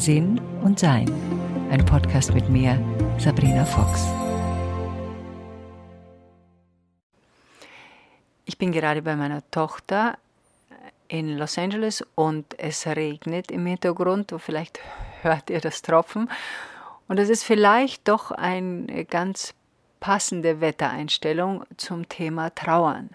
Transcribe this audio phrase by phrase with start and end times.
[0.00, 1.12] Sinn und Sein.
[1.70, 2.82] Ein Podcast mit mir,
[3.18, 4.06] Sabrina Fox.
[8.46, 10.16] Ich bin gerade bei meiner Tochter
[11.08, 14.34] in Los Angeles und es regnet im Hintergrund.
[14.38, 14.80] Vielleicht
[15.20, 16.30] hört ihr das Tropfen.
[17.06, 19.52] Und es ist vielleicht doch eine ganz
[20.00, 23.10] passende Wettereinstellung zum Thema Trauern,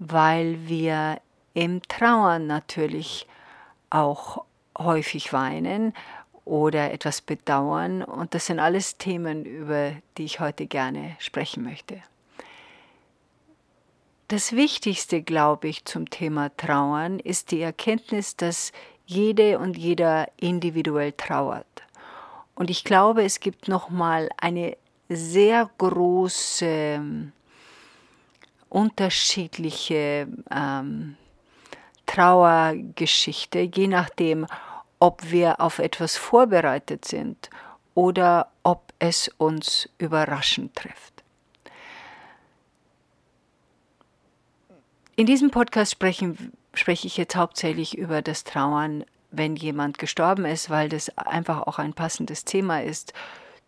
[0.00, 1.20] weil wir
[1.54, 3.28] im Trauern natürlich
[3.88, 4.47] auch
[4.78, 5.92] häufig weinen
[6.44, 8.02] oder etwas bedauern.
[8.02, 12.02] Und das sind alles Themen, über die ich heute gerne sprechen möchte.
[14.28, 18.72] Das Wichtigste, glaube ich, zum Thema Trauern ist die Erkenntnis, dass
[19.06, 21.66] jede und jeder individuell trauert.
[22.54, 24.76] Und ich glaube, es gibt noch mal eine
[25.08, 27.00] sehr große
[28.68, 31.16] unterschiedliche ähm,
[32.18, 34.48] Trauergeschichte, je nachdem,
[34.98, 37.48] ob wir auf etwas vorbereitet sind
[37.94, 41.22] oder ob es uns überraschend trifft.
[45.14, 50.70] In diesem Podcast sprechen, spreche ich jetzt hauptsächlich über das Trauern, wenn jemand gestorben ist,
[50.70, 53.12] weil das einfach auch ein passendes Thema ist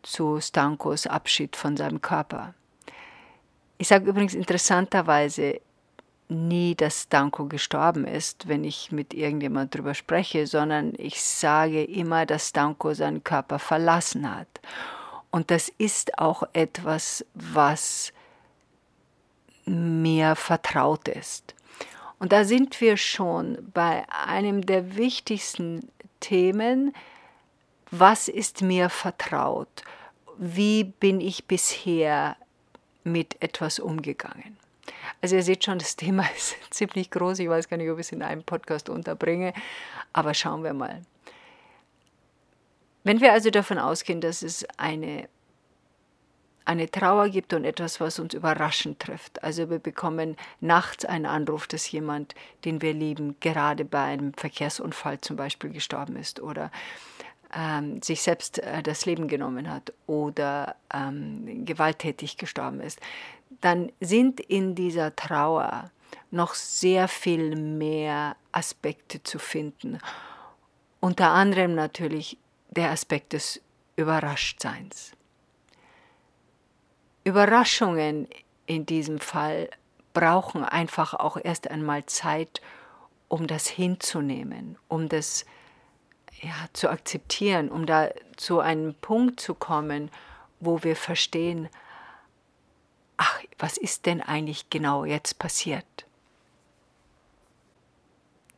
[0.02, 2.54] zu Stankos Abschied von seinem Körper.
[3.78, 5.60] Ich sage übrigens interessanterweise
[6.30, 12.26] nie, dass Stanko gestorben ist, wenn ich mit irgendjemand drüber spreche, sondern ich sage immer,
[12.26, 14.48] dass Stanko seinen Körper verlassen hat.
[15.30, 18.12] Und das ist auch etwas, was
[19.64, 21.54] mir vertraut ist.
[22.18, 25.88] Und da sind wir schon bei einem der wichtigsten
[26.20, 26.94] Themen,
[27.90, 29.82] was ist mir vertraut?
[30.36, 32.36] Wie bin ich bisher
[33.04, 34.56] mit etwas umgegangen?
[35.20, 37.38] Also ihr seht schon, das Thema ist ziemlich groß.
[37.40, 39.52] Ich weiß gar nicht, ob ich es in einem Podcast unterbringe,
[40.12, 41.02] aber schauen wir mal.
[43.02, 45.28] Wenn wir also davon ausgehen, dass es eine
[46.70, 49.42] eine Trauer gibt und etwas, was uns überraschend trifft.
[49.42, 55.20] Also wir bekommen nachts einen Anruf, dass jemand, den wir lieben, gerade bei einem Verkehrsunfall
[55.20, 56.70] zum Beispiel gestorben ist oder
[57.52, 63.00] ähm, sich selbst äh, das Leben genommen hat oder ähm, gewalttätig gestorben ist,
[63.60, 65.90] dann sind in dieser Trauer
[66.30, 69.98] noch sehr viel mehr Aspekte zu finden.
[71.00, 72.38] Unter anderem natürlich
[72.70, 73.60] der Aspekt des
[73.96, 75.12] Überraschtseins.
[77.24, 78.28] Überraschungen
[78.66, 79.68] in diesem Fall
[80.14, 82.60] brauchen einfach auch erst einmal Zeit,
[83.28, 85.44] um das hinzunehmen, um das
[86.40, 90.10] ja, zu akzeptieren, um da zu einem Punkt zu kommen,
[90.58, 91.68] wo wir verstehen,
[93.20, 95.84] ach, was ist denn eigentlich genau jetzt passiert?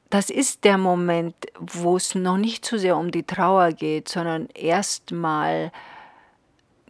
[0.09, 4.47] Das ist der Moment, wo es noch nicht so sehr um die Trauer geht, sondern
[4.55, 5.73] erstmal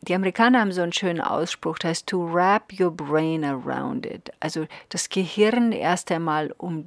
[0.03, 4.33] die Amerikaner haben so einen schönen Ausspruch, das heißt to wrap your brain around it.
[4.41, 6.85] Also das Gehirn erst einmal um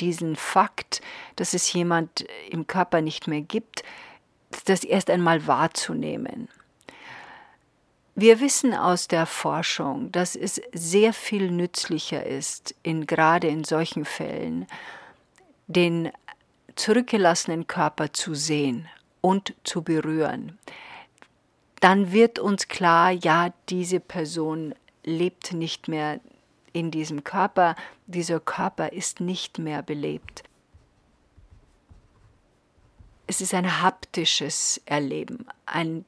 [0.00, 1.00] diesen Fakt,
[1.36, 3.84] dass es jemand im Körper nicht mehr gibt,
[4.66, 6.48] das erst einmal wahrzunehmen.
[8.16, 14.04] Wir wissen aus der Forschung, dass es sehr viel nützlicher ist, in, gerade in solchen
[14.04, 14.66] Fällen,
[15.68, 16.10] den
[16.74, 18.88] zurückgelassenen Körper zu sehen
[19.20, 20.58] und zu berühren
[21.80, 24.74] dann wird uns klar, ja, diese Person
[25.04, 26.20] lebt nicht mehr
[26.72, 27.76] in diesem Körper,
[28.06, 30.42] dieser Körper ist nicht mehr belebt.
[33.26, 35.46] Es ist ein haptisches Erleben.
[35.64, 36.04] Ein,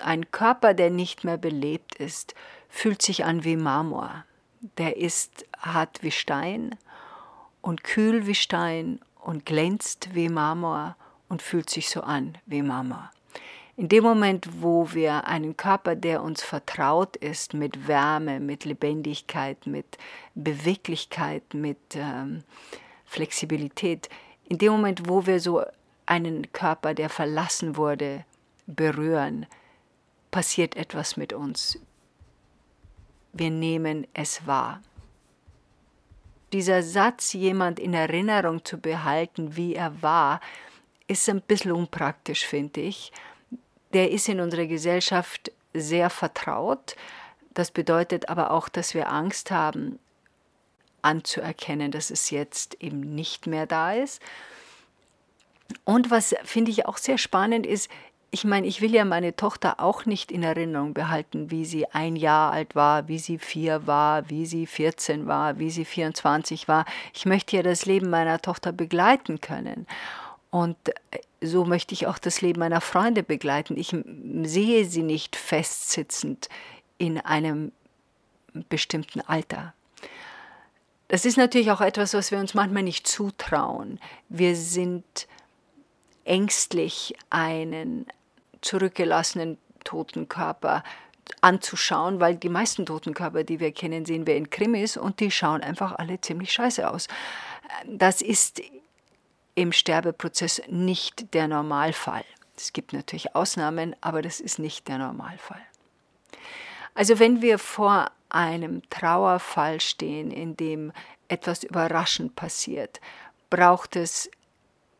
[0.00, 2.34] ein Körper, der nicht mehr belebt ist,
[2.68, 4.24] fühlt sich an wie Marmor.
[4.78, 6.76] Der ist hart wie Stein
[7.60, 10.96] und kühl wie Stein und glänzt wie Marmor
[11.28, 13.10] und fühlt sich so an wie Marmor.
[13.76, 19.66] In dem Moment, wo wir einen Körper, der uns vertraut ist, mit Wärme, mit Lebendigkeit,
[19.66, 19.96] mit
[20.34, 22.44] Beweglichkeit, mit ähm,
[23.06, 24.10] Flexibilität,
[24.44, 25.64] in dem Moment, wo wir so
[26.04, 28.24] einen Körper, der verlassen wurde,
[28.66, 29.46] berühren,
[30.32, 31.78] passiert etwas mit uns.
[33.32, 34.82] Wir nehmen es wahr.
[36.52, 40.40] Dieser Satz, jemand in Erinnerung zu behalten, wie er war,
[41.06, 43.12] ist ein bisschen unpraktisch, finde ich
[43.92, 46.96] der ist in unserer Gesellschaft sehr vertraut.
[47.54, 49.98] Das bedeutet aber auch, dass wir Angst haben,
[51.02, 54.22] anzuerkennen, dass es jetzt eben nicht mehr da ist.
[55.84, 57.90] Und was finde ich auch sehr spannend ist,
[58.34, 62.16] ich meine, ich will ja meine Tochter auch nicht in Erinnerung behalten, wie sie ein
[62.16, 66.86] Jahr alt war, wie sie vier war, wie sie 14 war, wie sie 24 war.
[67.12, 69.86] Ich möchte ja das Leben meiner Tochter begleiten können.
[70.50, 73.76] Und äh, so möchte ich auch das Leben meiner Freunde begleiten.
[73.76, 73.94] Ich
[74.44, 76.48] sehe sie nicht festsitzend
[76.96, 77.70] in einem
[78.70, 79.74] bestimmten Alter.
[81.08, 84.00] Das ist natürlich auch etwas, was wir uns manchmal nicht zutrauen.
[84.30, 85.28] Wir sind
[86.24, 88.06] ängstlich, einen
[88.62, 90.82] zurückgelassenen toten Körper
[91.40, 95.30] anzuschauen, weil die meisten toten Körper, die wir kennen, sehen wir in Krimis und die
[95.30, 97.08] schauen einfach alle ziemlich scheiße aus.
[97.86, 98.60] Das ist
[99.54, 102.24] im Sterbeprozess nicht der Normalfall.
[102.56, 105.60] Es gibt natürlich Ausnahmen, aber das ist nicht der Normalfall.
[106.94, 110.92] Also wenn wir vor einem Trauerfall stehen, in dem
[111.28, 113.00] etwas überraschend passiert,
[113.50, 114.30] braucht es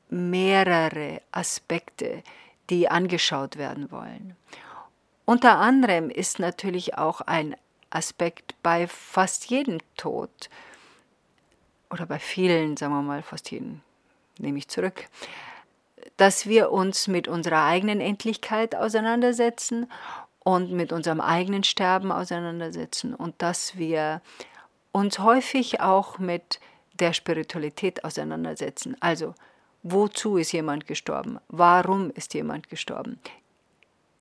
[0.09, 2.23] mehrere Aspekte,
[2.71, 4.37] die angeschaut werden wollen.
[5.25, 7.57] Unter anderem ist natürlich auch ein
[7.91, 10.51] Aspekt bei fast jedem Tod
[11.91, 13.83] oder bei vielen, sagen wir mal, fast jeden,
[14.39, 15.09] nehme ich zurück,
[16.17, 19.91] dass wir uns mit unserer eigenen Endlichkeit auseinandersetzen
[20.41, 24.23] und mit unserem eigenen Sterben auseinandersetzen und dass wir
[24.91, 26.61] uns häufig auch mit
[26.95, 28.97] der Spiritualität auseinandersetzen.
[29.01, 29.35] Also,
[29.83, 31.39] wozu ist jemand gestorben?
[31.49, 33.19] Warum ist jemand gestorben?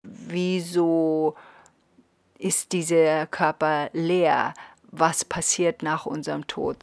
[0.04, 1.36] Wieso
[2.38, 4.54] ist dieser Körper leer?
[4.92, 6.78] Was passiert nach unserem Tod?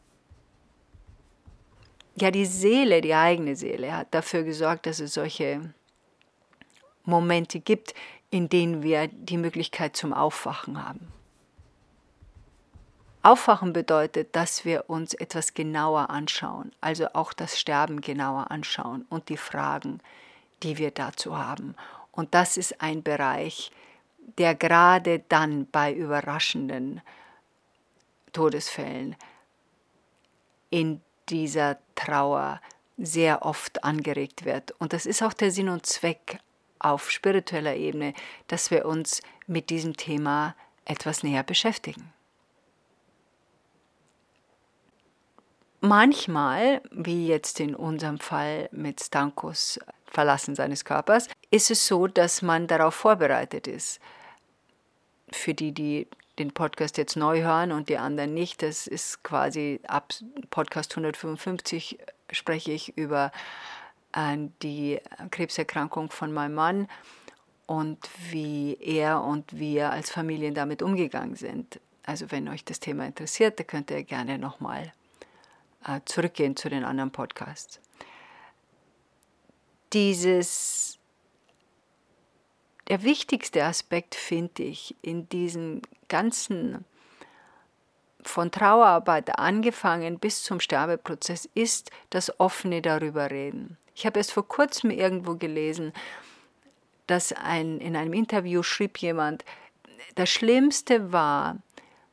[2.17, 5.73] Ja, die Seele, die eigene Seele, hat dafür gesorgt, dass es solche
[7.05, 7.95] Momente gibt,
[8.31, 11.13] in denen wir die Möglichkeit zum Aufwachen haben.
[13.29, 19.29] Aufwachen bedeutet, dass wir uns etwas genauer anschauen, also auch das Sterben genauer anschauen und
[19.29, 20.01] die Fragen,
[20.63, 21.75] die wir dazu haben.
[22.11, 23.71] Und das ist ein Bereich,
[24.39, 27.03] der gerade dann bei überraschenden
[28.33, 29.15] Todesfällen
[30.71, 32.63] in dieser Trauer
[32.97, 34.71] sehr oft angeregt wird.
[34.79, 36.39] Und das ist auch der Sinn und Zweck
[36.79, 38.15] auf spiritueller Ebene,
[38.47, 40.55] dass wir uns mit diesem Thema
[40.87, 42.11] etwas näher beschäftigen.
[45.81, 52.43] Manchmal, wie jetzt in unserem Fall mit Stankos Verlassen seines Körpers, ist es so, dass
[52.43, 54.01] man darauf vorbereitet ist.
[55.31, 56.09] Für die, die
[56.39, 60.13] den Podcast jetzt neu hören und die anderen nicht, das ist quasi ab
[60.51, 61.99] Podcast 155
[62.33, 63.31] spreche ich über
[64.63, 64.99] die
[65.31, 66.89] Krebserkrankung von meinem Mann
[67.67, 67.99] und
[68.31, 71.81] wie er und wir als Familien damit umgegangen sind.
[72.05, 74.93] Also wenn euch das Thema interessiert, dann könnt ihr gerne nochmal
[75.85, 77.81] äh, zurückgehen zu den anderen Podcasts.
[79.93, 80.99] Dieses,
[82.89, 86.85] der wichtigste Aspekt finde ich in diesem ganzen
[88.23, 93.79] von Trauerarbeit angefangen bis zum Sterbeprozess ist das offene darüber reden.
[93.95, 95.93] Ich habe erst vor kurzem irgendwo gelesen,
[97.07, 99.45] dass ein, in einem Interview schrieb jemand,
[100.15, 101.57] das Schlimmste war,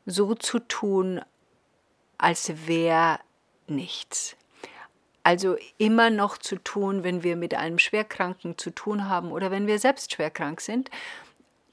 [0.05, 1.21] so zu tun,
[2.17, 3.19] als wäre
[3.69, 4.35] nichts.
[5.23, 9.65] Also immer noch zu tun, wenn wir mit einem Schwerkranken zu tun haben oder wenn
[9.65, 10.91] wir selbst schwerkrank sind,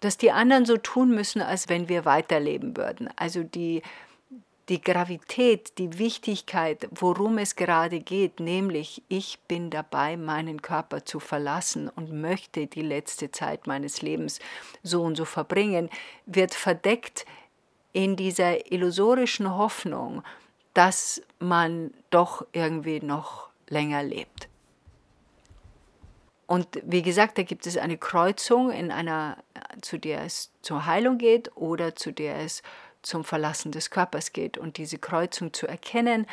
[0.01, 3.11] dass die anderen so tun müssen, als wenn wir weiterleben würden.
[3.15, 3.83] Also die,
[4.71, 11.21] die Gravität, die Wichtigkeit, worum es gerade geht, nämlich ich bin dabei, meinen Körper zu
[11.21, 14.39] verlassen und möchte die letzte Zeit meines Lebens
[14.83, 15.91] so und so verbringen,
[16.25, 17.27] wird verdeckt
[17.93, 20.23] in dieser illusorischen Hoffnung,
[20.75, 24.49] dass man doch irgendwie noch länger lebt.
[26.47, 29.39] Und wie gesagt, da gibt es eine Kreuzung in einer,
[29.81, 32.63] zu der es zur Heilung geht oder zu der es
[33.01, 34.59] zum Verlassen des Körpers geht.
[34.59, 36.27] Und diese Kreuzung zu erkennen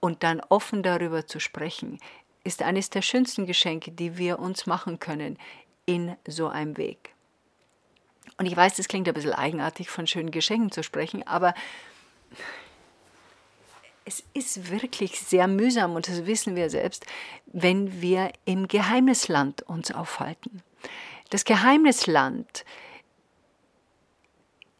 [0.00, 1.98] und dann offen darüber zu sprechen,
[2.42, 5.38] ist eines der schönsten Geschenke, die wir uns machen können
[5.86, 7.14] in so einem Weg.
[8.38, 11.54] Und ich weiß, das klingt ein bisschen eigenartig, von schönen Geschenken zu sprechen, aber
[14.04, 17.06] es ist wirklich sehr mühsam, und das wissen wir selbst,
[17.46, 20.62] wenn wir im Geheimnisland uns aufhalten.
[21.30, 22.64] Das Geheimnisland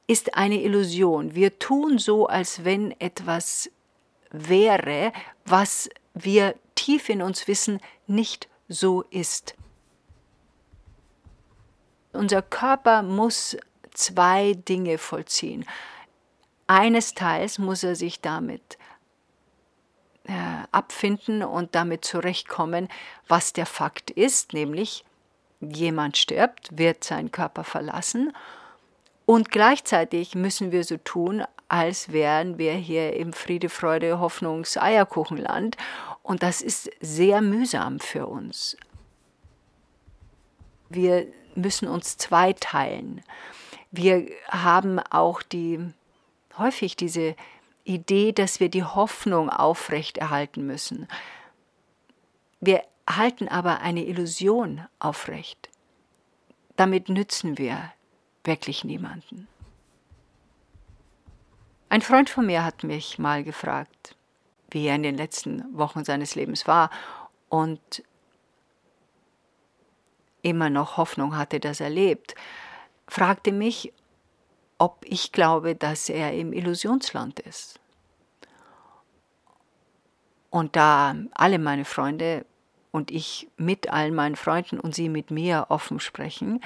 [0.07, 1.35] ist eine Illusion.
[1.35, 3.71] Wir tun so, als wenn etwas
[4.33, 5.13] wäre,
[5.45, 9.55] was wir tief in uns wissen, nicht so ist.
[12.13, 13.57] Unser Körper muss
[13.93, 15.65] zwei Dinge vollziehen.
[16.67, 18.79] Eines Teils muss er sich damit
[20.73, 22.89] abfinden und damit zurechtkommen,
[23.29, 25.05] was der Fakt ist, nämlich
[25.61, 28.33] jemand stirbt, wird seinen Körper verlassen
[29.31, 35.77] und gleichzeitig müssen wir so tun, als wären wir hier im Friede, Freude, Hoffnungs, Eierkuchenland.
[36.25, 38.77] Und das ist sehr mühsam für uns.
[40.89, 43.23] Wir müssen uns zweiteilen.
[43.93, 45.79] Wir haben auch die
[46.59, 47.37] häufig diese
[47.85, 51.09] Idee, dass wir die Hoffnung aufrechterhalten müssen.
[52.61, 55.69] Wir halten aber eine Illusion aufrecht.
[56.77, 57.93] Damit nützen wir
[58.45, 59.49] wirklich niemanden.
[61.89, 64.15] Ein Freund von mir hat mich mal gefragt,
[64.71, 66.91] wie er in den letzten Wochen seines Lebens war
[67.49, 68.05] und
[70.43, 72.35] immer noch Hoffnung hatte, dass er lebt,
[73.09, 73.93] fragte mich,
[74.81, 77.79] ob ich glaube, dass er im Illusionsland ist.
[80.49, 82.47] Und da alle meine Freunde
[82.91, 86.63] und ich mit all meinen Freunden und sie mit mir offen sprechen,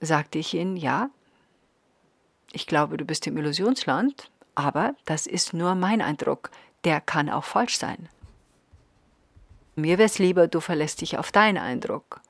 [0.00, 1.10] sagte ich ihnen, ja,
[2.52, 6.50] ich glaube, du bist im Illusionsland, aber das ist nur mein Eindruck,
[6.84, 8.08] der kann auch falsch sein.
[9.74, 12.20] Mir wäre es lieber, du verlässt dich auf deinen Eindruck.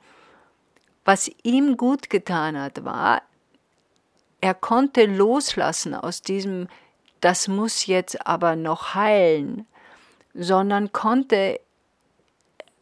[1.05, 3.23] Was ihm gut getan hat, war,
[4.41, 6.69] er konnte loslassen aus diesem,
[7.21, 9.67] das muss jetzt aber noch heilen,
[10.35, 11.61] sondern konnte,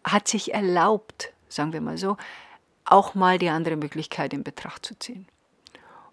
[0.04, 2.16] hat sich erlaubt, sagen wir mal so,
[2.84, 5.26] auch mal die andere Möglichkeit in Betracht zu ziehen.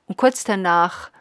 [0.08, 1.12] Und kurz danach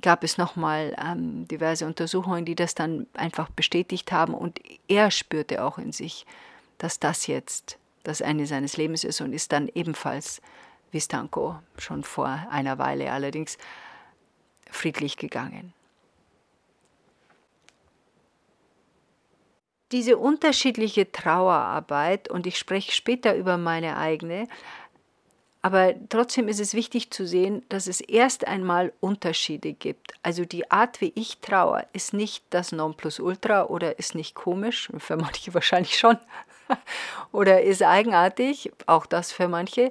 [0.00, 5.64] gab es nochmal ähm, diverse Untersuchungen, die das dann einfach bestätigt haben und er spürte
[5.64, 6.26] auch in sich,
[6.78, 10.40] dass das jetzt das Ende seines Lebens ist und ist dann ebenfalls
[10.90, 13.58] wie Stanko schon vor einer Weile allerdings
[14.70, 15.72] friedlich gegangen.
[19.90, 24.46] Diese unterschiedliche Trauerarbeit, und ich spreche später über meine eigene,
[25.62, 30.12] aber trotzdem ist es wichtig zu sehen, dass es erst einmal Unterschiede gibt.
[30.22, 35.16] Also die Art, wie ich traue, ist nicht das Nonplusultra oder ist nicht komisch, für
[35.16, 36.18] manche wahrscheinlich schon,
[37.32, 39.90] oder ist eigenartig, auch das für manche,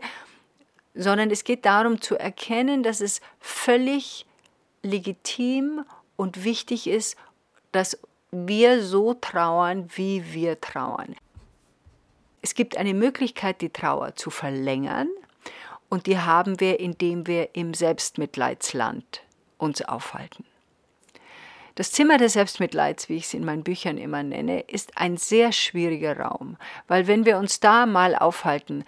[0.98, 4.26] sondern es geht darum zu erkennen, dass es völlig
[4.84, 5.86] legitim
[6.16, 7.16] und wichtig ist,
[7.72, 8.00] dass
[8.32, 11.16] wir so trauern, wie wir trauern.
[12.42, 15.10] Es gibt eine Möglichkeit, die Trauer zu verlängern,
[15.90, 19.22] und die haben wir, indem wir im Selbstmitleidsland
[19.58, 20.46] uns aufhalten.
[21.76, 25.52] Das Zimmer des Selbstmitleids, wie ich es in meinen Büchern immer nenne, ist ein sehr
[25.52, 28.84] schwieriger Raum, weil wenn wir uns da mal aufhalten,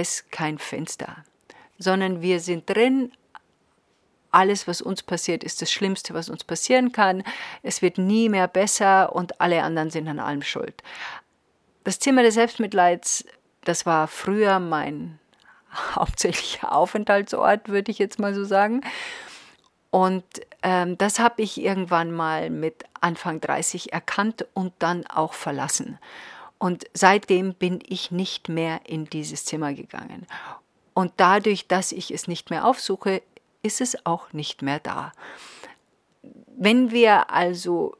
[0.00, 1.24] es kein Fenster,
[1.78, 3.12] sondern wir sind drin,
[4.32, 7.24] alles, was uns passiert, ist das Schlimmste, was uns passieren kann.
[7.62, 10.82] Es wird nie mehr besser und alle anderen sind an allem schuld.
[11.84, 13.24] Das Zimmer des Selbstmitleids,
[13.64, 15.18] das war früher mein
[15.94, 18.82] hauptsächlicher Aufenthaltsort, würde ich jetzt mal so sagen.
[19.90, 20.24] Und
[20.62, 25.98] ähm, das habe ich irgendwann mal mit Anfang 30 erkannt und dann auch verlassen.
[26.60, 30.26] Und seitdem bin ich nicht mehr in dieses Zimmer gegangen.
[30.92, 33.22] Und dadurch, dass ich es nicht mehr aufsuche,
[33.62, 35.12] ist es auch nicht mehr da.
[36.56, 37.96] Wenn wir also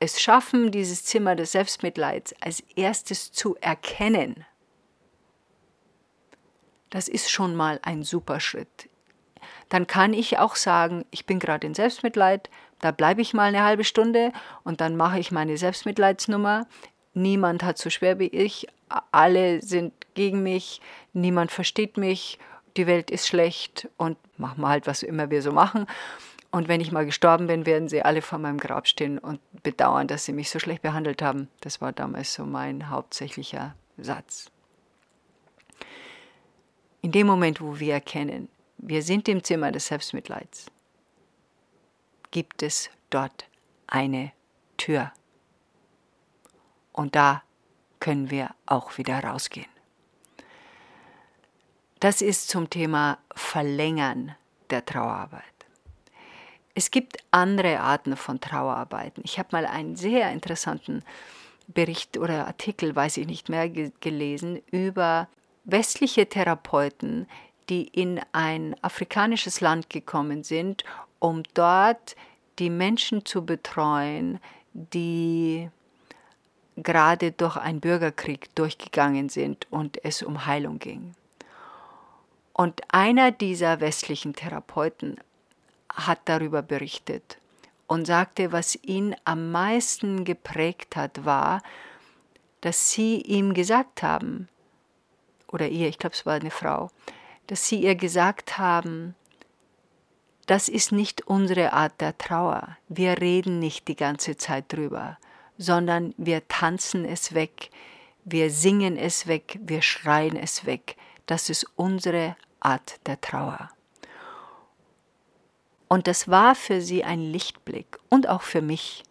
[0.00, 4.46] es schaffen, dieses Zimmer des Selbstmitleids als erstes zu erkennen,
[6.88, 8.88] das ist schon mal ein super Schritt.
[9.68, 12.48] Dann kann ich auch sagen, ich bin gerade in Selbstmitleid,
[12.80, 16.66] da bleibe ich mal eine halbe Stunde und dann mache ich meine Selbstmitleidsnummer.
[17.14, 18.66] Niemand hat so schwer wie ich,
[19.12, 20.80] alle sind gegen mich,
[21.12, 22.38] niemand versteht mich,
[22.76, 25.86] die Welt ist schlecht und machen wir halt, was immer wir so machen.
[26.50, 30.06] Und wenn ich mal gestorben bin, werden sie alle vor meinem Grab stehen und bedauern,
[30.06, 31.48] dass sie mich so schlecht behandelt haben.
[31.60, 34.50] Das war damals so mein hauptsächlicher Satz.
[37.00, 40.66] In dem Moment, wo wir erkennen, wir sind im Zimmer des Selbstmitleids,
[42.30, 43.46] gibt es dort
[43.86, 44.32] eine
[44.76, 45.12] Tür.
[46.94, 47.42] Und da
[48.00, 49.66] können wir auch wieder rausgehen.
[52.00, 54.34] Das ist zum Thema Verlängern
[54.70, 55.42] der Trauerarbeit.
[56.74, 59.22] Es gibt andere Arten von Trauerarbeiten.
[59.24, 61.02] Ich habe mal einen sehr interessanten
[61.66, 65.28] Bericht oder Artikel, weiß ich nicht mehr, gelesen über
[65.64, 67.26] westliche Therapeuten,
[67.68, 70.84] die in ein afrikanisches Land gekommen sind,
[71.18, 72.16] um dort
[72.58, 74.38] die Menschen zu betreuen,
[74.72, 75.70] die
[76.76, 81.14] gerade durch einen Bürgerkrieg durchgegangen sind und es um Heilung ging.
[82.52, 85.18] Und einer dieser westlichen Therapeuten
[85.92, 87.38] hat darüber berichtet
[87.86, 91.62] und sagte, was ihn am meisten geprägt hat, war,
[92.60, 94.48] dass sie ihm gesagt haben,
[95.48, 96.90] oder ihr, ich glaube es war eine Frau,
[97.46, 99.14] dass sie ihr gesagt haben,
[100.46, 102.76] das ist nicht unsere Art der Trauer.
[102.88, 105.18] Wir reden nicht die ganze Zeit drüber,
[105.58, 107.70] sondern wir tanzen es weg,
[108.24, 110.96] wir singen es weg, wir schreien es weg.
[111.26, 113.70] Das ist unsere Art der Trauer.
[115.88, 119.04] Und das war für sie ein Lichtblick und auch für mich,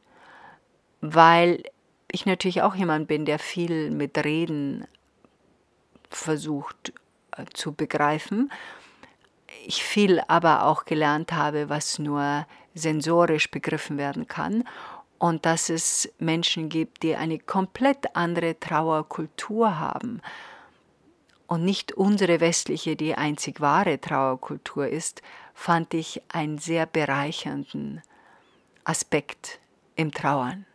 [1.02, 1.64] weil
[2.12, 4.86] ich natürlich auch jemand bin, der viel mit Reden
[6.10, 6.94] versucht
[7.38, 8.52] äh, zu begreifen.
[9.66, 14.64] Ich viel aber auch gelernt habe, was nur sensorisch begriffen werden kann
[15.24, 20.22] und dass es Menschen gibt, die eine komplett andere Trauerkultur haben
[21.48, 25.22] und nicht unsere westliche, die einzig wahre Trauerkultur ist,
[25.54, 28.02] fand ich einen sehr bereichernden
[28.84, 29.62] Aspekt
[29.96, 30.66] im Trauern.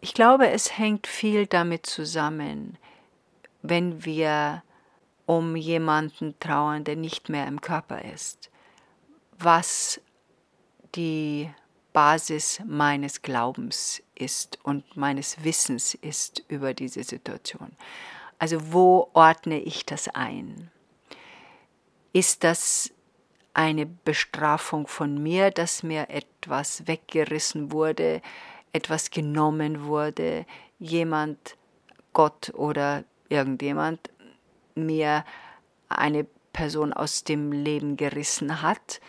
[0.00, 2.78] Ich glaube, es hängt viel damit zusammen,
[3.60, 4.62] wenn wir
[5.26, 8.50] um jemanden trauern, der nicht mehr im Körper ist,
[9.38, 10.00] was
[10.94, 11.50] die
[11.92, 17.76] Basis meines Glaubens ist und meines Wissens ist über diese Situation.
[18.38, 20.70] Also wo ordne ich das ein?
[22.12, 22.92] Ist das
[23.54, 28.22] eine Bestrafung von mir, dass mir etwas weggerissen wurde,
[28.72, 30.46] etwas genommen wurde,
[30.78, 31.56] jemand,
[32.12, 34.10] Gott oder irgendjemand
[34.74, 35.24] mir
[35.88, 39.00] eine Person aus dem Leben gerissen hat?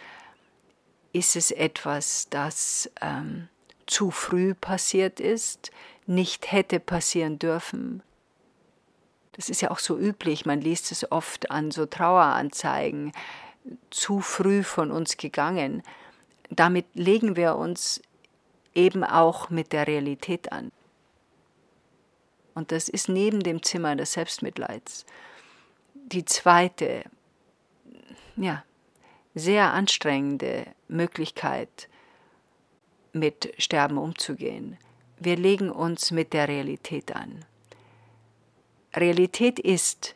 [1.14, 3.50] Ist es etwas, das ähm,
[3.86, 5.72] zu früh passiert ist,
[6.06, 8.02] nicht hätte passieren dürfen?
[9.34, 13.12] Das ist ja auch so üblich, man liest es oft an so Traueranzeigen,
[13.90, 15.84] zu früh von uns gegangen.
[16.50, 18.02] Damit legen wir uns
[18.74, 20.72] eben auch mit der Realität an.
[22.54, 25.06] Und das ist neben dem Zimmer des Selbstmitleids
[26.12, 27.04] die zweite,
[28.36, 28.64] ja,
[29.34, 31.90] sehr anstrengende Möglichkeit,
[33.14, 34.78] mit Sterben umzugehen.
[35.20, 37.46] Wir legen uns mit der Realität an.
[38.96, 40.16] Realität ist,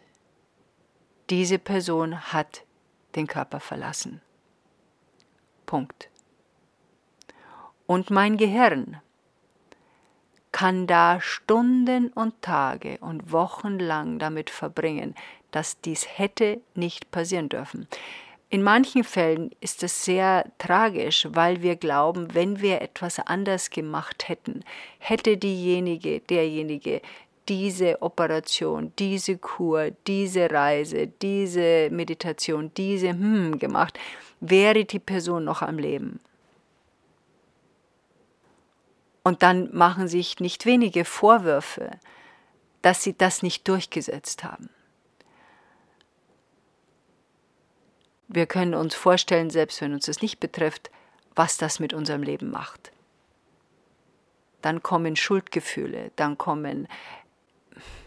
[1.30, 2.64] diese Person hat
[3.16, 4.22] den Körper verlassen.
[5.66, 6.10] Punkt.
[7.86, 9.02] Und mein Gehirn
[10.52, 15.14] kann da Stunden und Tage und Wochen lang damit verbringen,
[15.52, 17.88] dass dies hätte nicht passieren dürfen.
[18.56, 24.30] In manchen Fällen ist es sehr tragisch, weil wir glauben, wenn wir etwas anders gemacht
[24.30, 24.64] hätten,
[24.98, 27.02] hätte diejenige, derjenige
[27.50, 34.00] diese Operation, diese Kur, diese Reise, diese Meditation, diese hm gemacht,
[34.40, 36.22] wäre die Person noch am Leben.
[39.22, 41.92] Und dann machen sich nicht wenige Vorwürfe,
[42.82, 44.70] dass sie das nicht durchgesetzt haben.
[48.28, 50.90] Wir können uns vorstellen, selbst wenn uns das nicht betrifft,
[51.36, 52.92] was das mit unserem Leben macht.
[54.62, 56.88] Dann kommen Schuldgefühle, dann kommen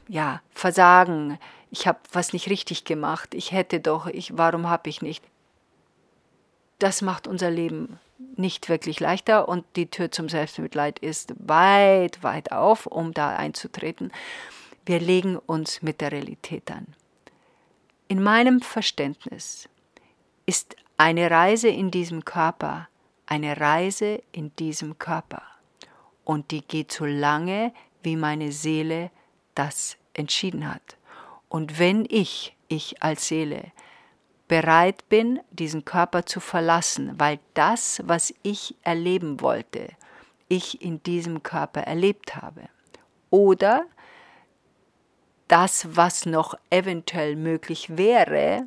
[0.08, 1.38] ja, Versagen,
[1.70, 5.22] ich habe was nicht richtig gemacht, ich hätte doch, ich, warum habe ich nicht?
[6.78, 7.98] Das macht unser Leben
[8.36, 14.10] nicht wirklich leichter und die Tür zum Selbstmitleid ist weit, weit auf, um da einzutreten.
[14.86, 16.86] Wir legen uns mit der Realität an.
[18.08, 19.68] In meinem Verständnis
[20.48, 22.88] ist eine Reise in diesem Körper
[23.28, 25.42] eine Reise in diesem Körper.
[26.24, 29.10] Und die geht so lange, wie meine Seele
[29.54, 30.96] das entschieden hat.
[31.48, 33.72] Und wenn ich, ich als Seele,
[34.46, 39.90] bereit bin, diesen Körper zu verlassen, weil das, was ich erleben wollte,
[40.48, 42.68] ich in diesem Körper erlebt habe,
[43.28, 43.84] oder
[45.48, 48.66] das, was noch eventuell möglich wäre,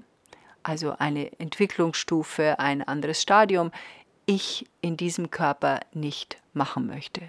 [0.64, 3.72] also eine Entwicklungsstufe, ein anderes Stadium,
[4.26, 7.22] ich in diesem Körper nicht machen möchte.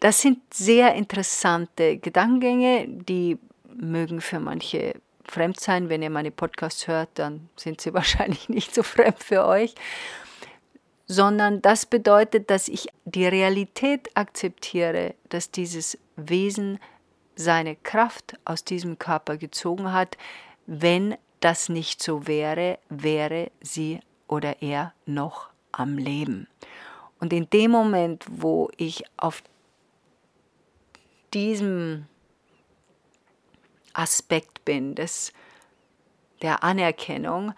[0.00, 3.38] Das sind sehr interessante Gedankengänge, die
[3.74, 5.88] mögen für manche fremd sein.
[5.88, 9.74] Wenn ihr meine Podcasts hört, dann sind sie wahrscheinlich nicht so fremd für euch.
[11.06, 16.78] Sondern das bedeutet, dass ich die Realität akzeptiere, dass dieses Wesen
[17.36, 20.16] seine Kraft aus diesem Körper gezogen hat.
[20.66, 26.48] Wenn das nicht so wäre, wäre sie oder er noch am Leben.
[27.20, 29.42] Und in dem Moment, wo ich auf
[31.32, 32.06] diesem
[33.92, 35.32] Aspekt bin, des,
[36.42, 37.54] der Anerkennung,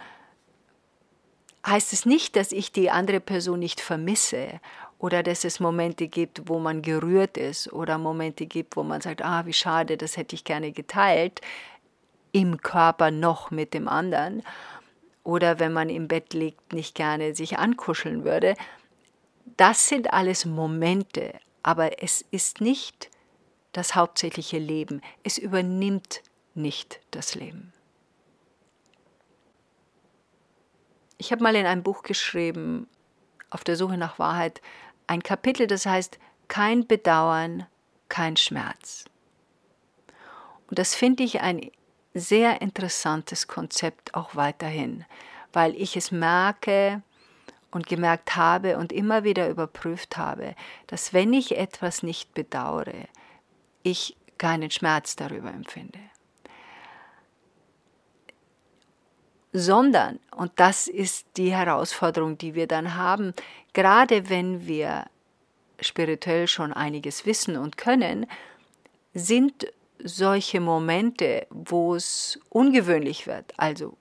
[1.66, 4.60] heißt es nicht, dass ich die andere Person nicht vermisse
[4.98, 9.22] oder dass es Momente gibt, wo man gerührt ist oder Momente gibt, wo man sagt,
[9.22, 11.40] ah, wie schade, das hätte ich gerne geteilt,
[12.32, 14.42] im Körper noch mit dem anderen
[15.26, 18.54] oder wenn man im Bett liegt, nicht gerne sich ankuscheln würde.
[19.56, 23.10] Das sind alles Momente, aber es ist nicht
[23.72, 25.02] das hauptsächliche Leben.
[25.22, 26.22] Es übernimmt
[26.54, 27.72] nicht das Leben.
[31.18, 32.88] Ich habe mal in einem Buch geschrieben,
[33.50, 34.60] auf der Suche nach Wahrheit,
[35.06, 37.66] ein Kapitel, das heißt Kein Bedauern,
[38.08, 39.04] kein Schmerz.
[40.68, 41.70] Und das finde ich ein
[42.14, 45.04] sehr interessantes Konzept auch weiterhin,
[45.52, 47.02] weil ich es merke
[47.70, 50.54] und gemerkt habe und immer wieder überprüft habe,
[50.86, 53.06] dass wenn ich etwas nicht bedauere,
[53.82, 55.98] ich keinen Schmerz darüber empfinde.
[59.58, 63.32] Sondern, und das ist die Herausforderung, die wir dann haben,
[63.72, 65.06] gerade wenn wir
[65.80, 68.26] spirituell schon einiges wissen und können,
[69.14, 69.66] sind
[70.04, 73.96] solche Momente, wo es ungewöhnlich wird, also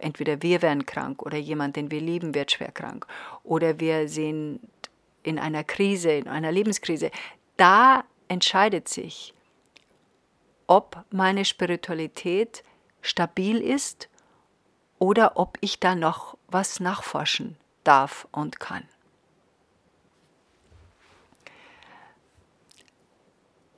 [0.00, 3.06] entweder wir werden krank oder jemand, den wir lieben, wird schwer krank.
[3.42, 4.60] Oder wir sind
[5.22, 7.10] in einer Krise, in einer Lebenskrise,
[7.58, 9.34] da entscheidet sich,
[10.66, 12.64] ob meine Spiritualität
[13.02, 14.08] stabil ist
[15.04, 18.84] oder ob ich da noch was nachforschen darf und kann.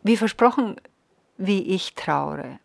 [0.04, 0.80] Wie versprochen,
[1.36, 2.60] wie ich traure.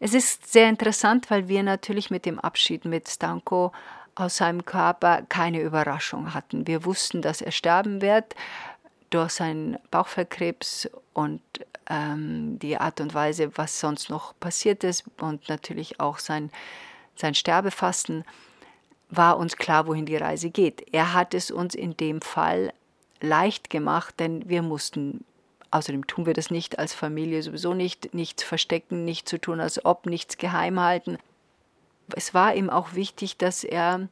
[0.00, 3.72] Es ist sehr interessant, weil wir natürlich mit dem Abschied mit Stanko
[4.14, 6.66] aus seinem Körper keine Überraschung hatten.
[6.66, 8.34] Wir wussten, dass er sterben wird
[9.10, 11.42] durch seinen Bauchfellkrebs und
[11.88, 16.50] ähm, die Art und Weise, was sonst noch passiert ist und natürlich auch sein,
[17.14, 18.24] sein Sterbefasten,
[19.10, 20.86] war uns klar, wohin die Reise geht.
[20.92, 22.72] Er hat es uns in dem Fall
[23.20, 25.24] leicht gemacht, denn wir mussten
[25.70, 29.84] Außerdem tun wir das nicht als Familie sowieso nicht, nichts verstecken, nicht zu tun, als
[29.84, 31.18] ob, nichts geheim halten.
[32.14, 34.08] Es war ihm auch wichtig, dass er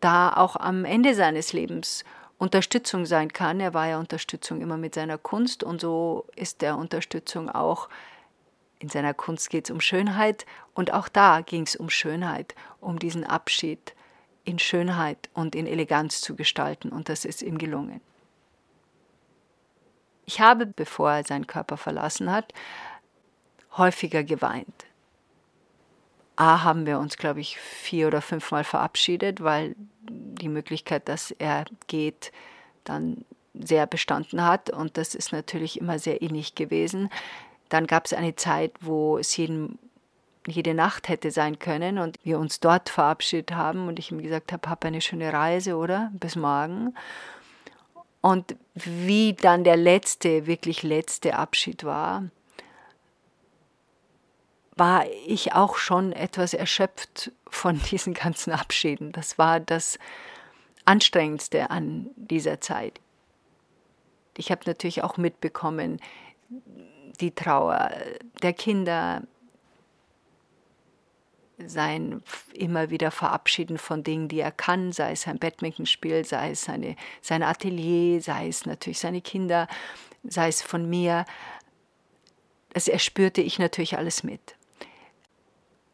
[0.00, 2.04] da auch am Ende seines Lebens
[2.42, 3.60] Unterstützung sein kann.
[3.60, 7.88] Er war ja Unterstützung immer mit seiner Kunst und so ist der Unterstützung auch.
[8.80, 12.98] In seiner Kunst geht es um Schönheit und auch da ging es um Schönheit, um
[12.98, 13.94] diesen Abschied
[14.42, 18.00] in Schönheit und in Eleganz zu gestalten und das ist ihm gelungen.
[20.26, 22.52] Ich habe, bevor er seinen Körper verlassen hat,
[23.76, 24.84] häufiger geweint.
[26.34, 29.76] A haben wir uns, glaube ich, vier oder fünfmal verabschiedet, weil
[30.10, 32.32] die Möglichkeit, dass er geht,
[32.84, 37.10] dann sehr bestanden hat und das ist natürlich immer sehr innig gewesen.
[37.68, 39.78] Dann gab es eine Zeit, wo es jeden,
[40.46, 44.52] jede Nacht hätte sein können und wir uns dort verabschiedet haben und ich ihm gesagt
[44.52, 46.10] habe, hab eine schöne Reise, oder?
[46.14, 46.94] Bis morgen.
[48.20, 52.24] Und wie dann der letzte, wirklich letzte Abschied war,
[54.82, 59.12] war ich auch schon etwas erschöpft von diesen ganzen Abschieden.
[59.12, 59.96] Das war das
[60.84, 63.00] Anstrengendste an dieser Zeit.
[64.36, 66.00] Ich habe natürlich auch mitbekommen,
[67.20, 67.92] die Trauer
[68.42, 69.22] der Kinder,
[71.64, 72.20] sein
[72.52, 76.96] immer wieder Verabschieden von Dingen, die er kann, sei es sein Badmintonspiel, sei es seine,
[77.20, 79.68] sein Atelier, sei es natürlich seine Kinder,
[80.24, 81.24] sei es von mir.
[82.70, 84.56] Das erspürte ich natürlich alles mit.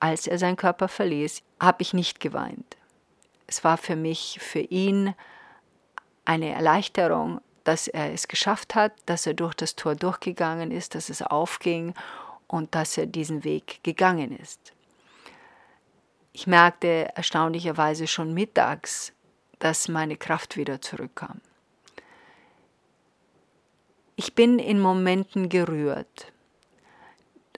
[0.01, 2.77] Als er seinen Körper verließ, habe ich nicht geweint.
[3.47, 5.15] Es war für mich, für ihn
[6.25, 11.09] eine Erleichterung, dass er es geschafft hat, dass er durch das Tor durchgegangen ist, dass
[11.09, 11.95] es aufging
[12.47, 14.73] und dass er diesen Weg gegangen ist.
[16.33, 19.13] Ich merkte erstaunlicherweise schon mittags,
[19.59, 21.41] dass meine Kraft wieder zurückkam.
[24.17, 26.33] Ich bin in Momenten gerührt.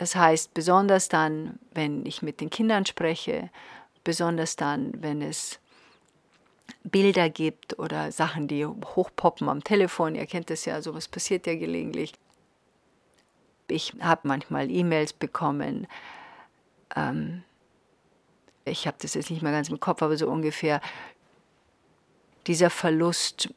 [0.00, 3.50] Das heißt, besonders dann, wenn ich mit den Kindern spreche,
[4.02, 5.58] besonders dann, wenn es
[6.84, 10.14] Bilder gibt oder Sachen, die hochpoppen am Telefon.
[10.14, 12.14] Ihr kennt das ja, sowas passiert ja gelegentlich.
[13.68, 15.86] Ich habe manchmal E-Mails bekommen,
[16.96, 17.42] ähm,
[18.64, 20.80] ich habe das jetzt nicht mehr ganz im Kopf, aber so ungefähr,
[22.46, 23.52] dieser Verlust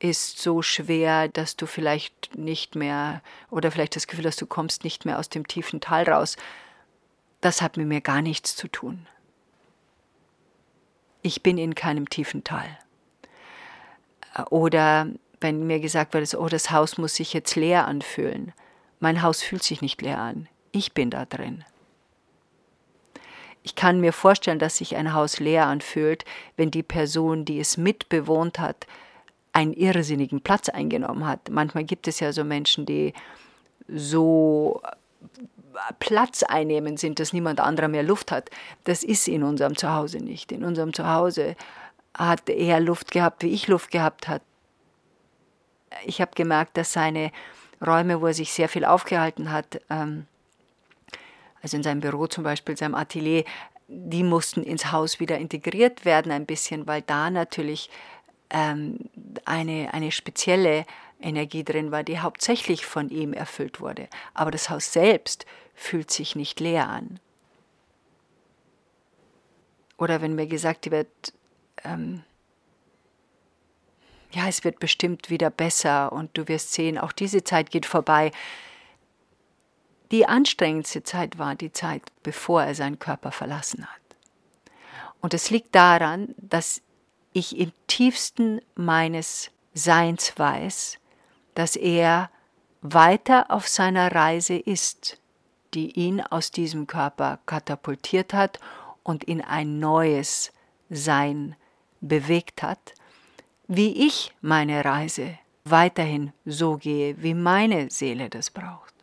[0.00, 4.84] ist so schwer, dass du vielleicht nicht mehr oder vielleicht das Gefühl hast, du kommst
[4.84, 6.36] nicht mehr aus dem tiefen Tal raus.
[7.40, 9.06] Das hat mit mir gar nichts zu tun.
[11.22, 12.78] Ich bin in keinem tiefen Tal.
[14.50, 15.08] Oder
[15.40, 18.52] wenn mir gesagt wird, oh, das Haus muss sich jetzt leer anfühlen.
[19.00, 20.48] Mein Haus fühlt sich nicht leer an.
[20.72, 21.64] Ich bin da drin.
[23.62, 26.24] Ich kann mir vorstellen, dass sich ein Haus leer anfühlt,
[26.56, 28.86] wenn die Person, die es mitbewohnt hat,
[29.58, 31.50] einen irrsinnigen Platz eingenommen hat.
[31.50, 33.12] Manchmal gibt es ja so Menschen, die
[33.88, 34.80] so
[35.98, 38.50] Platz einnehmen sind, dass niemand anderer mehr Luft hat.
[38.84, 40.52] Das ist in unserem Zuhause nicht.
[40.52, 41.56] In unserem Zuhause
[42.16, 44.42] hat er Luft gehabt, wie ich Luft gehabt habe.
[46.04, 47.32] Ich habe gemerkt, dass seine
[47.84, 50.26] Räume, wo er sich sehr viel aufgehalten hat, ähm,
[51.62, 53.44] also in seinem Büro zum Beispiel, seinem Atelier,
[53.88, 57.90] die mussten ins Haus wieder integriert werden ein bisschen, weil da natürlich
[58.50, 59.10] ähm,
[59.44, 60.86] eine, eine spezielle
[61.20, 64.08] Energie drin war, die hauptsächlich von ihm erfüllt wurde.
[64.34, 67.20] Aber das Haus selbst fühlt sich nicht leer an.
[69.96, 71.08] Oder wenn mir gesagt wird,
[71.84, 72.22] ähm,
[74.30, 78.30] ja, es wird bestimmt wieder besser und du wirst sehen, auch diese Zeit geht vorbei.
[80.10, 84.00] Die anstrengendste Zeit war die Zeit, bevor er seinen Körper verlassen hat.
[85.20, 86.82] Und es liegt daran, dass
[87.38, 90.98] ich im tiefsten meines Seins weiß,
[91.54, 92.30] dass er
[92.82, 95.18] weiter auf seiner Reise ist,
[95.74, 98.58] die ihn aus diesem Körper katapultiert hat
[99.02, 100.52] und in ein neues
[100.90, 101.56] Sein
[102.00, 102.94] bewegt hat,
[103.66, 108.94] wie ich meine Reise weiterhin so gehe, wie meine Seele das braucht.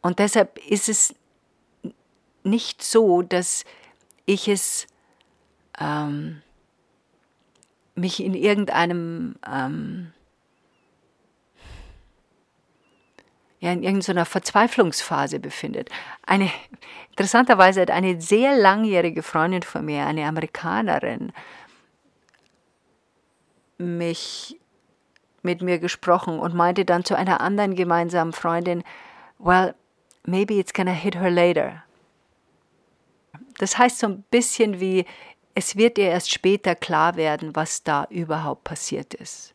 [0.00, 1.14] Und deshalb ist es
[2.42, 3.64] nicht so, dass
[4.26, 4.86] ich es
[5.78, 6.42] ähm,
[7.94, 10.12] mich in irgendeinem ähm,
[13.64, 15.88] ja, in irgendeiner Verzweiflungsphase befindet.
[16.26, 16.50] Eine,
[17.10, 21.32] interessanterweise hat eine sehr langjährige Freundin von mir, eine Amerikanerin,
[23.78, 24.60] mich
[25.42, 28.84] mit mir gesprochen und meinte dann zu einer anderen gemeinsamen Freundin,
[29.38, 29.74] well,
[30.26, 31.82] maybe it's gonna hit her later.
[33.56, 35.06] Das heißt so ein bisschen wie,
[35.54, 39.54] es wird ihr erst später klar werden, was da überhaupt passiert ist.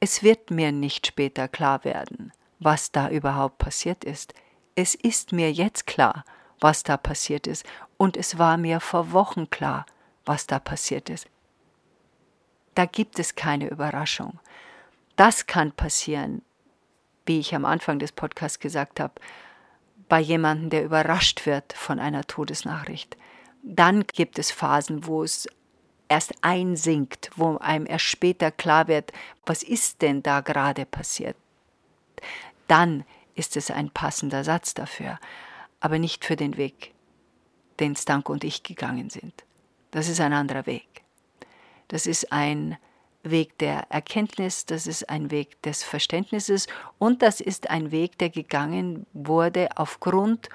[0.00, 4.34] Es wird mir nicht später klar werden was da überhaupt passiert ist.
[4.74, 6.24] Es ist mir jetzt klar,
[6.60, 7.64] was da passiert ist,
[7.96, 9.86] und es war mir vor Wochen klar,
[10.24, 11.26] was da passiert ist.
[12.74, 14.38] Da gibt es keine Überraschung.
[15.16, 16.42] Das kann passieren,
[17.26, 19.14] wie ich am Anfang des Podcasts gesagt habe,
[20.08, 23.16] bei jemandem, der überrascht wird von einer Todesnachricht.
[23.62, 25.48] Dann gibt es Phasen, wo es
[26.08, 29.12] erst einsinkt, wo einem erst später klar wird,
[29.44, 31.36] was ist denn da gerade passiert
[32.68, 35.18] dann ist es ein passender Satz dafür,
[35.80, 36.94] aber nicht für den Weg,
[37.80, 39.44] den Stanko und ich gegangen sind.
[39.90, 40.86] Das ist ein anderer Weg.
[41.88, 42.76] Das ist ein
[43.22, 46.66] Weg der Erkenntnis, das ist ein Weg des Verständnisses
[46.98, 50.48] und das ist ein Weg, der gegangen wurde aufgrund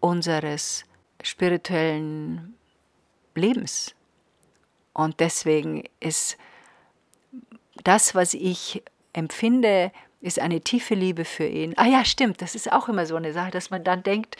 [0.00, 0.84] unseres
[1.22, 2.54] spirituellen
[3.34, 3.94] Lebens.
[4.92, 6.36] Und deswegen ist
[7.84, 11.74] das, was ich empfinde, ist eine tiefe Liebe für ihn.
[11.76, 14.36] Ah ja, stimmt, das ist auch immer so eine Sache, dass man dann denkt,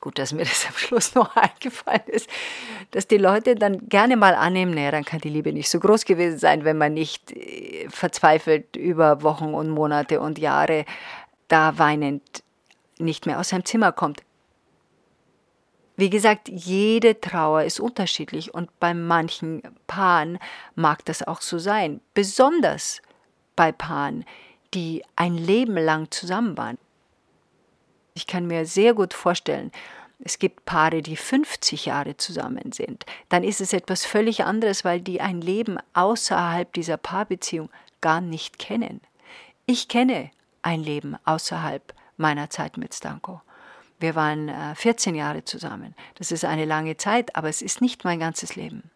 [0.00, 2.30] gut, dass mir das am Schluss noch eingefallen ist,
[2.92, 6.04] dass die Leute dann gerne mal annehmen, naja, dann kann die Liebe nicht so groß
[6.04, 10.84] gewesen sein, wenn man nicht äh, verzweifelt über Wochen und Monate und Jahre
[11.48, 12.22] da weinend
[12.98, 14.22] nicht mehr aus seinem Zimmer kommt.
[15.96, 20.38] Wie gesagt, jede Trauer ist unterschiedlich und bei manchen Paaren
[20.74, 22.00] mag das auch so sein.
[22.12, 23.00] Besonders
[23.56, 24.26] bei Paaren,
[24.74, 26.78] die ein Leben lang zusammen waren.
[28.12, 29.72] Ich kann mir sehr gut vorstellen,
[30.18, 33.04] es gibt Paare, die 50 Jahre zusammen sind.
[33.28, 38.58] Dann ist es etwas völlig anderes, weil die ein Leben außerhalb dieser Paarbeziehung gar nicht
[38.58, 39.00] kennen.
[39.66, 40.30] Ich kenne
[40.62, 43.42] ein Leben außerhalb meiner Zeit mit Stanko.
[43.98, 45.94] Wir waren 14 äh, Jahre zusammen.
[46.16, 48.90] Das ist eine lange Zeit, aber es ist nicht mein ganzes Leben.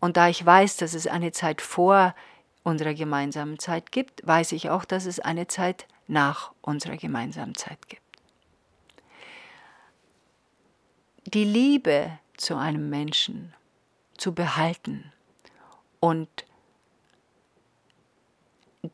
[0.00, 2.14] Und da ich weiß, dass es eine Zeit vor
[2.62, 7.88] unserer gemeinsamen Zeit gibt, weiß ich auch, dass es eine Zeit nach unserer gemeinsamen Zeit
[7.88, 8.02] gibt.
[11.26, 13.54] Die Liebe zu einem Menschen
[14.16, 15.12] zu behalten
[16.00, 16.28] und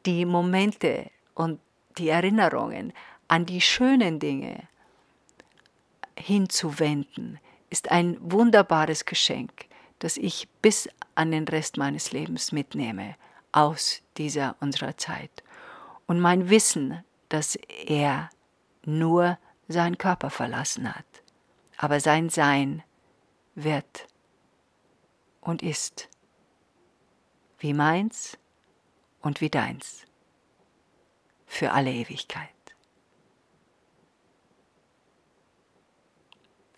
[0.07, 1.61] die Momente und
[1.99, 2.93] die Erinnerungen
[3.29, 4.69] an die schönen Dinge
[6.23, 7.39] hinzuwenden,
[7.71, 9.67] ist ein wunderbares Geschenk,
[9.99, 13.17] das ich bis an den Rest meines Lebens mitnehme
[13.53, 15.43] aus dieser unserer Zeit.
[16.07, 17.57] Und mein Wissen, dass
[17.87, 18.31] er
[18.85, 21.07] nur seinen Körper verlassen hat,
[21.77, 22.83] aber sein Sein
[23.55, 24.07] wird
[25.41, 26.09] und ist
[27.59, 28.39] wie meins
[29.21, 30.05] und wie deins
[31.47, 32.52] für alle Ewigkeit.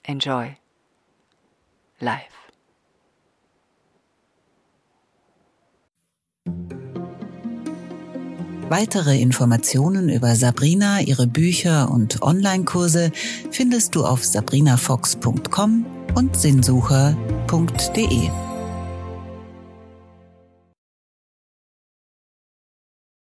[0.05, 0.57] Enjoy
[2.01, 2.35] life.
[8.69, 13.13] Weitere Informationen über Sabrina, ihre Bücher und Online-Kurse
[13.51, 18.54] findest du auf sabrinafox.com und sinnsucher.de.